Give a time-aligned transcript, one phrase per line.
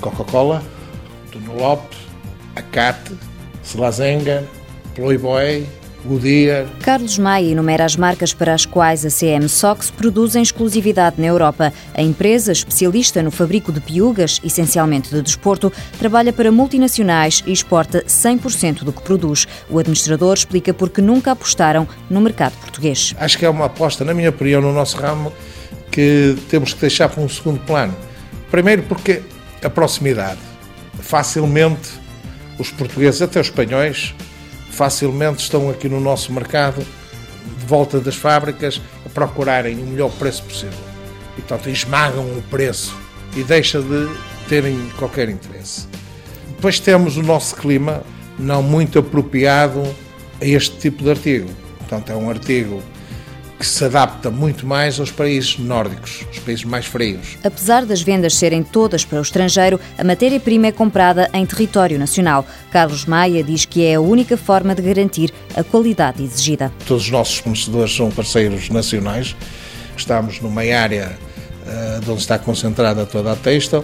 [0.00, 0.62] Coca-Cola,
[1.32, 1.82] Dunlop,
[2.56, 3.12] Acate,
[3.62, 4.44] Slazenga,
[4.94, 5.66] Playboy,
[6.04, 6.66] Goodyear.
[6.82, 11.26] Carlos Maia enumera as marcas para as quais a CM Sox produz em exclusividade na
[11.26, 11.72] Europa.
[11.94, 18.04] A empresa, especialista no fabrico de piugas, essencialmente de desporto, trabalha para multinacionais e exporta
[18.06, 19.48] 100% do que produz.
[19.70, 23.14] O administrador explica por que nunca apostaram no mercado português.
[23.18, 25.32] Acho que é uma aposta, na minha opinião, no nosso ramo,
[25.90, 27.94] que temos que deixar para um segundo plano.
[28.50, 29.22] Primeiro porque
[29.64, 30.38] a proximidade.
[31.00, 31.90] Facilmente
[32.58, 34.14] os portugueses, até os espanhóis,
[34.70, 36.84] facilmente estão aqui no nosso mercado,
[37.58, 40.78] de volta das fábricas, a procurarem o melhor preço possível.
[41.36, 42.96] E, portanto, esmagam o preço
[43.36, 44.08] e deixa de
[44.48, 45.88] terem qualquer interesse.
[46.48, 48.02] Depois temos o nosso clima
[48.38, 49.82] não muito apropriado
[50.40, 51.48] a este tipo de artigo.
[51.78, 52.82] Portanto, é um artigo
[53.64, 57.38] que se adapta muito mais aos países nórdicos, os países mais frios.
[57.42, 62.46] Apesar das vendas serem todas para o estrangeiro, a matéria-prima é comprada em território nacional.
[62.70, 66.70] Carlos Maia diz que é a única forma de garantir a qualidade exigida.
[66.86, 69.34] Todos os nossos fornecedores são parceiros nacionais.
[69.96, 71.16] Estamos numa área
[71.66, 73.82] uh, onde está concentrada toda a texta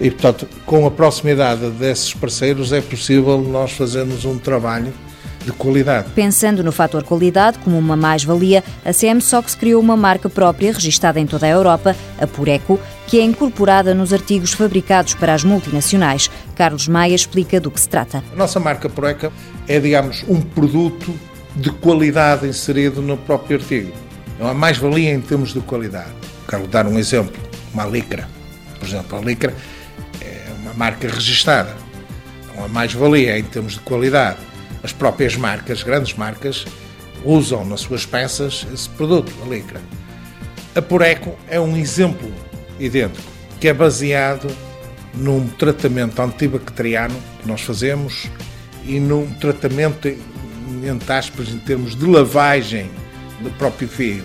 [0.00, 4.94] e, portanto, com a proximidade desses parceiros é possível nós fazermos um trabalho
[5.44, 6.10] de qualidade.
[6.14, 11.18] Pensando no fator qualidade como uma mais-valia, a CM Sox criou uma marca própria registada
[11.18, 16.30] em toda a Europa, a Pureco, que é incorporada nos artigos fabricados para as multinacionais.
[16.54, 18.22] Carlos Maia explica do que se trata.
[18.32, 19.32] A nossa marca Pureco
[19.66, 21.14] é, digamos, um produto
[21.56, 23.92] de qualidade inserido no próprio artigo.
[24.38, 26.12] É uma mais-valia em termos de qualidade.
[26.48, 27.40] Quero dar um exemplo,
[27.74, 28.28] uma licra.
[28.78, 29.54] Por exemplo, a licra
[30.20, 31.74] é uma marca registada.
[32.54, 34.38] É uma mais-valia em termos de qualidade
[34.82, 36.64] as próprias marcas, grandes marcas,
[37.24, 39.80] usam nas suas peças esse produto, a licra.
[40.74, 42.32] A Pureco é um exemplo
[42.78, 43.26] idêntico,
[43.58, 44.48] que é baseado
[45.14, 48.28] num tratamento antibacteriano que nós fazemos
[48.84, 52.90] e num tratamento, entre aspas, em termos de lavagem
[53.40, 54.24] do próprio fio,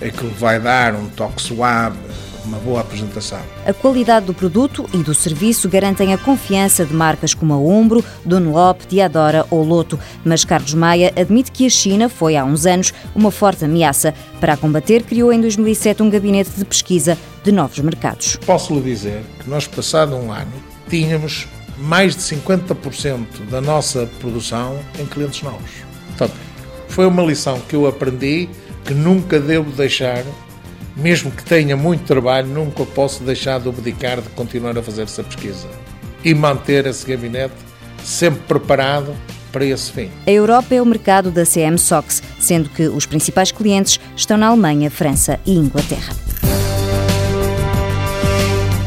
[0.00, 1.98] é que vai dar um toque suave,
[2.44, 3.40] uma boa apresentação.
[3.66, 8.04] A qualidade do produto e do serviço garantem a confiança de marcas como a Umbro,
[8.24, 12.92] Dunlop, Diadora ou Loto, mas Carlos Maia admite que a China foi há uns anos
[13.14, 14.14] uma forte ameaça.
[14.40, 18.36] Para a combater, criou em 2007 um gabinete de pesquisa de novos mercados.
[18.46, 20.52] Posso lhe dizer que nós, passado um ano,
[20.88, 21.46] tínhamos
[21.78, 25.70] mais de 50% da nossa produção em clientes novos.
[26.08, 26.34] Portanto,
[26.88, 28.48] foi uma lição que eu aprendi
[28.84, 30.24] que nunca devo deixar
[30.96, 35.22] mesmo que tenha muito trabalho, nunca posso deixar de abdicar de continuar a fazer essa
[35.22, 35.68] pesquisa
[36.24, 37.54] e manter esse gabinete
[38.02, 39.14] sempre preparado
[39.50, 40.10] para esse fim.
[40.26, 44.48] A Europa é o mercado da CM Sox, sendo que os principais clientes estão na
[44.48, 46.21] Alemanha, França e Inglaterra.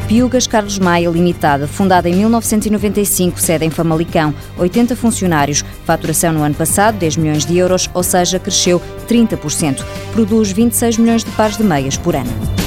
[0.07, 6.53] Piugas Carlos Maia Limitada, fundada em 1995, sede em Famalicão, 80 funcionários, faturação no ano
[6.53, 9.83] passado 10 milhões de euros, ou seja, cresceu 30%.
[10.13, 12.64] Produz 26 milhões de pares de meias por ano.